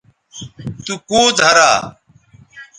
تو 0.85 0.93
کوؤ 1.07 1.25
دھرا 1.37 1.69